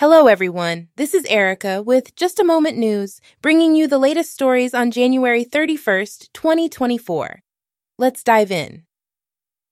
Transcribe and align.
Hello, 0.00 0.28
everyone. 0.28 0.88
This 0.96 1.12
is 1.12 1.26
Erica 1.26 1.82
with 1.82 2.16
Just 2.16 2.40
a 2.40 2.42
Moment 2.42 2.78
News, 2.78 3.20
bringing 3.42 3.76
you 3.76 3.86
the 3.86 3.98
latest 3.98 4.32
stories 4.32 4.72
on 4.72 4.90
January 4.90 5.44
31st, 5.44 6.32
2024. 6.32 7.42
Let's 7.98 8.24
dive 8.24 8.50
in. 8.50 8.84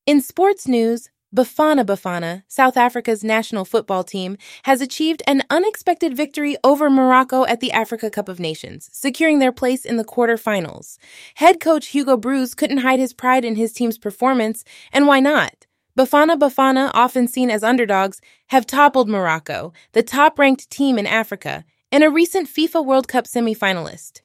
In 0.04 0.20
sports 0.20 0.68
news, 0.68 1.08
Bafana 1.34 1.82
Bafana, 1.82 2.42
South 2.46 2.76
Africa's 2.76 3.24
national 3.24 3.64
football 3.64 4.04
team, 4.04 4.36
has 4.64 4.82
achieved 4.82 5.22
an 5.26 5.44
unexpected 5.48 6.14
victory 6.14 6.58
over 6.62 6.90
Morocco 6.90 7.46
at 7.46 7.60
the 7.60 7.72
Africa 7.72 8.10
Cup 8.10 8.28
of 8.28 8.38
Nations, 8.38 8.90
securing 8.92 9.38
their 9.38 9.50
place 9.50 9.86
in 9.86 9.96
the 9.96 10.04
quarterfinals. 10.04 10.98
Head 11.36 11.58
coach 11.58 11.86
Hugo 11.86 12.18
Broos 12.18 12.54
couldn't 12.54 12.84
hide 12.84 12.98
his 12.98 13.14
pride 13.14 13.46
in 13.46 13.56
his 13.56 13.72
team's 13.72 13.96
performance, 13.96 14.62
and 14.92 15.06
why 15.06 15.20
not? 15.20 15.67
Bafana 15.98 16.38
Bafana, 16.38 16.92
often 16.94 17.26
seen 17.26 17.50
as 17.50 17.64
underdogs, 17.64 18.20
have 18.50 18.66
toppled 18.66 19.08
Morocco, 19.08 19.72
the 19.94 20.02
top 20.04 20.38
ranked 20.38 20.70
team 20.70 20.96
in 20.96 21.08
Africa, 21.08 21.64
and 21.90 22.04
a 22.04 22.08
recent 22.08 22.48
FIFA 22.48 22.86
World 22.86 23.08
Cup 23.08 23.24
semifinalist. 23.24 24.20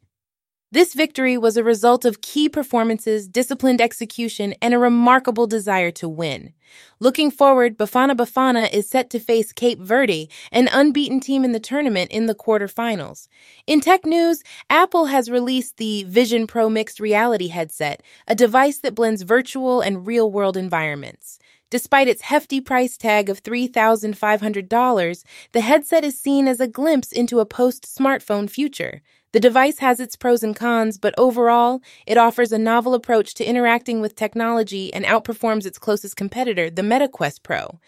This 0.74 0.96
victory 0.96 1.38
was 1.38 1.56
a 1.56 1.64
result 1.64 2.04
of 2.04 2.22
key 2.22 2.50
performances, 2.50 3.28
disciplined 3.28 3.80
execution, 3.80 4.56
and 4.60 4.74
a 4.74 4.80
remarkable 4.80 5.46
desire 5.46 5.92
to 5.92 6.10
win. 6.10 6.52
Looking 7.00 7.30
forward, 7.30 7.78
Bafana 7.78 8.16
Bafana 8.16 8.74
is 8.74 8.90
set 8.90 9.12
to 9.12 9.20
face 9.20 9.52
Cape 9.52 9.80
Verde, 9.80 10.32
an 10.52 10.68
unbeaten 10.74 11.20
team 11.20 11.46
in 11.46 11.52
the 11.52 11.60
tournament 11.60 12.10
in 12.10 12.26
the 12.26 12.34
quarterfinals. 12.34 13.28
In 13.68 13.82
tech 13.82 14.04
news, 14.04 14.42
Apple 14.68 15.06
has 15.06 15.30
released 15.30 15.78
the 15.78 16.06
Vision 16.06 16.48
Pro 16.48 16.72
Mixed 16.72 17.00
Reality 17.00 17.50
headset, 17.50 18.02
a 18.28 18.34
device 18.34 18.80
that 18.80 18.96
blends 18.96 19.22
virtual 19.22 19.80
and 19.80 20.08
real 20.08 20.32
world 20.32 20.58
environments. 20.58 21.38
Despite 21.70 22.08
its 22.08 22.24
hefty 22.24 22.60
price 22.60 22.98
tag 22.98 23.30
of 23.30 23.44
$3,500, 23.44 25.24
the 25.52 25.62
headset 25.62 26.04
is 26.04 26.20
seen 26.20 26.48
as 26.48 26.60
a 26.60 26.68
glimpse 26.68 27.12
into 27.12 27.40
a 27.40 27.46
post 27.46 27.84
smartphone 27.84 28.50
future. 28.50 29.04
The 29.34 29.40
device 29.40 29.80
has 29.80 30.00
its 30.00 30.16
pros 30.16 30.44
and 30.44 30.56
cons, 30.56 31.00
but 31.00 31.16
overall, 31.18 31.82
it 32.06 32.20
offers 32.20 32.52
a 32.52 32.60
novel 32.60 32.94
approach 32.94 33.34
to 33.34 33.44
interacting 33.44 34.00
with 34.00 34.16
technology 34.16 34.94
and 34.94 35.04
outperforms 35.06 35.66
its 35.66 35.80
closest 35.80 36.16
competitor, 36.16 36.70
the 36.70 36.84
MetaQuest 36.84 37.42
Pro. 37.42 37.80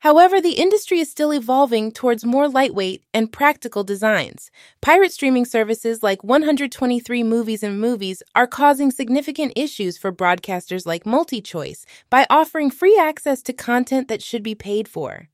However, 0.00 0.40
the 0.40 0.54
industry 0.54 0.98
is 0.98 1.08
still 1.08 1.32
evolving 1.32 1.92
towards 1.92 2.24
more 2.24 2.48
lightweight 2.48 3.04
and 3.14 3.30
practical 3.30 3.84
designs. 3.84 4.50
Pirate 4.82 5.12
streaming 5.12 5.44
services 5.44 6.02
like 6.02 6.24
123 6.24 7.22
Movies 7.22 7.62
and 7.62 7.80
Movies 7.80 8.20
are 8.34 8.48
causing 8.48 8.90
significant 8.90 9.52
issues 9.54 9.96
for 9.96 10.10
broadcasters 10.10 10.86
like 10.86 11.04
MultiChoice 11.04 11.84
by 12.10 12.26
offering 12.28 12.70
free 12.70 12.98
access 12.98 13.42
to 13.42 13.52
content 13.52 14.08
that 14.08 14.22
should 14.22 14.42
be 14.42 14.56
paid 14.56 14.88
for. 14.88 15.28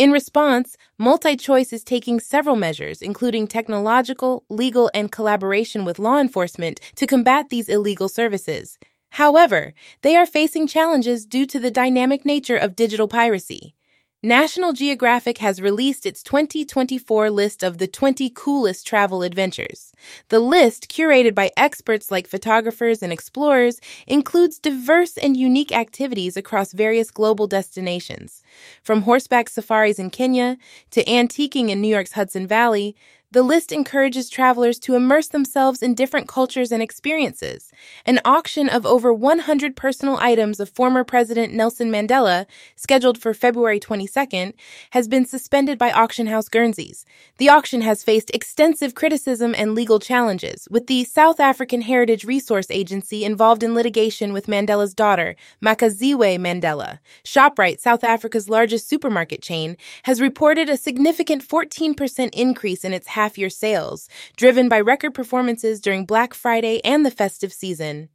In 0.00 0.12
response, 0.12 0.78
MultiChoice 0.98 1.74
is 1.74 1.84
taking 1.84 2.20
several 2.20 2.56
measures, 2.56 3.02
including 3.02 3.46
technological, 3.46 4.44
legal, 4.48 4.90
and 4.94 5.12
collaboration 5.12 5.84
with 5.84 5.98
law 5.98 6.18
enforcement 6.18 6.80
to 6.96 7.06
combat 7.06 7.50
these 7.50 7.68
illegal 7.68 8.08
services. 8.08 8.78
However, 9.10 9.74
they 10.00 10.16
are 10.16 10.24
facing 10.24 10.66
challenges 10.66 11.26
due 11.26 11.44
to 11.44 11.60
the 11.60 11.70
dynamic 11.70 12.24
nature 12.24 12.56
of 12.56 12.76
digital 12.76 13.08
piracy. 13.08 13.74
National 14.22 14.74
Geographic 14.74 15.38
has 15.38 15.62
released 15.62 16.04
its 16.04 16.22
2024 16.22 17.30
list 17.30 17.62
of 17.62 17.78
the 17.78 17.86
20 17.86 18.28
coolest 18.34 18.86
travel 18.86 19.22
adventures. 19.22 19.94
The 20.28 20.40
list, 20.40 20.90
curated 20.90 21.34
by 21.34 21.52
experts 21.56 22.10
like 22.10 22.26
photographers 22.26 23.02
and 23.02 23.14
explorers, 23.14 23.80
includes 24.06 24.58
diverse 24.58 25.16
and 25.16 25.38
unique 25.38 25.72
activities 25.72 26.36
across 26.36 26.74
various 26.74 27.10
global 27.10 27.46
destinations. 27.46 28.42
From 28.82 29.02
horseback 29.02 29.48
safaris 29.48 29.98
in 29.98 30.10
Kenya 30.10 30.58
to 30.90 31.02
antiquing 31.04 31.70
in 31.70 31.80
New 31.80 31.88
York's 31.88 32.12
Hudson 32.12 32.46
Valley, 32.46 32.94
the 33.32 33.42
list 33.44 33.70
encourages 33.70 34.28
travelers 34.28 34.76
to 34.80 34.96
immerse 34.96 35.28
themselves 35.28 35.82
in 35.82 35.94
different 35.94 36.26
cultures 36.26 36.72
and 36.72 36.82
experiences. 36.82 37.70
An 38.04 38.18
auction 38.24 38.68
of 38.68 38.84
over 38.84 39.12
100 39.12 39.76
personal 39.76 40.16
items 40.16 40.58
of 40.58 40.68
former 40.68 41.04
President 41.04 41.54
Nelson 41.54 41.92
Mandela, 41.92 42.46
scheduled 42.74 43.18
for 43.18 43.32
February 43.32 43.78
22nd, 43.78 44.54
has 44.90 45.06
been 45.06 45.24
suspended 45.24 45.78
by 45.78 45.92
Auction 45.92 46.26
House 46.26 46.48
Guernsey's. 46.48 47.04
The 47.38 47.48
auction 47.48 47.82
has 47.82 48.02
faced 48.02 48.30
extensive 48.34 48.96
criticism 48.96 49.54
and 49.56 49.76
legal 49.76 50.00
challenges, 50.00 50.66
with 50.68 50.88
the 50.88 51.04
South 51.04 51.38
African 51.38 51.82
Heritage 51.82 52.24
Resource 52.24 52.66
Agency 52.70 53.24
involved 53.24 53.62
in 53.62 53.76
litigation 53.76 54.32
with 54.32 54.48
Mandela's 54.48 54.92
daughter, 54.92 55.36
Makaziwe 55.64 56.36
Mandela. 56.38 56.98
Shoprite, 57.24 57.78
South 57.78 58.02
Africa's 58.02 58.48
largest 58.48 58.88
supermarket 58.88 59.40
chain, 59.40 59.76
has 60.02 60.20
reported 60.20 60.68
a 60.68 60.76
significant 60.76 61.46
14% 61.46 62.30
increase 62.32 62.84
in 62.84 62.92
its 62.92 63.06
half 63.20 63.36
year 63.36 63.50
sales, 63.50 64.08
driven 64.36 64.68
by 64.68 64.80
record 64.80 65.14
performances 65.14 65.80
during 65.80 66.06
Black 66.06 66.32
Friday 66.32 66.80
and 66.84 67.04
the 67.04 67.10
festive 67.10 67.52
season. 67.52 68.08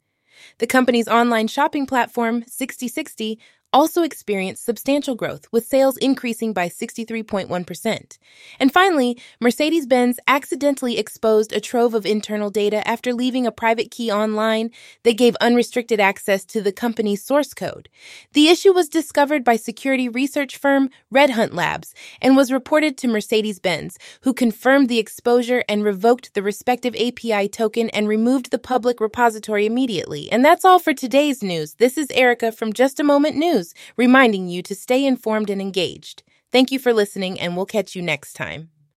The 0.58 0.68
company's 0.68 1.08
online 1.08 1.48
shopping 1.48 1.86
platform, 1.86 2.44
Sixty60, 2.44 3.38
also 3.76 4.04
experienced 4.04 4.64
substantial 4.64 5.16
growth, 5.16 5.52
with 5.52 5.68
sales 5.68 5.98
increasing 5.98 6.54
by 6.54 6.70
63.1%. 6.70 8.18
And 8.58 8.72
finally, 8.72 9.22
Mercedes 9.42 9.86
Benz 9.86 10.18
accidentally 10.30 10.98
exposed 10.98 11.52
a 11.52 11.60
trove 11.60 11.94
of 11.94 12.06
internal 12.06 12.50
data 12.50 12.88
after 12.88 13.14
leaving 13.14 13.46
a 13.46 13.52
private 13.52 13.92
key 13.92 14.10
online 14.10 14.72
that 15.04 15.18
gave 15.18 15.36
unrestricted 15.42 16.00
access 16.00 16.46
to 16.46 16.62
the 16.62 16.72
company's 16.72 17.22
source 17.22 17.54
code. 17.54 17.90
The 18.32 18.48
issue 18.48 18.72
was 18.72 18.88
discovered 18.88 19.44
by 19.44 19.58
security 19.58 20.08
research 20.08 20.56
firm 20.56 20.90
Red 21.12 21.32
Hunt 21.32 21.54
Labs 21.54 21.94
and 22.22 22.38
was 22.38 22.54
reported 22.54 22.98
to 23.00 23.10
Mercedes 23.10 23.60
Benz, 23.60 24.00
who 24.22 24.34
confirmed 24.34 24.88
the 24.88 25.00
exposure 25.00 25.66
and 25.68 25.84
revoked 25.84 26.34
the 26.34 26.44
respective 26.44 26.96
API 26.96 27.50
token 27.50 27.90
and 27.90 28.08
removed 28.08 28.52
the 28.52 28.58
public 28.58 29.02
repository 29.02 29.66
immediately. 29.66 30.32
And 30.32 30.46
that's 30.46 30.64
all 30.64 30.80
for 30.80 30.94
today's 30.94 31.44
news. 31.44 31.74
This 31.74 31.98
is 31.98 32.10
Erica 32.12 32.54
from 32.54 32.72
Just 32.72 33.02
a 33.02 33.04
Moment 33.04 33.36
News 33.36 33.65
news, 33.66 33.74
reminding 33.98 34.48
you 34.48 34.62
to 34.64 34.76
stay 34.76 35.06
informed 35.06 35.50
and 35.50 35.62
engaged. 35.62 36.24
Thank 36.52 36.72
you 36.72 36.80
for 36.80 36.94
listening, 36.94 37.40
and 37.40 37.56
we'll 37.56 37.66
catch 37.66 37.96
you 37.96 38.02
next 38.02 38.34
time. 38.34 38.70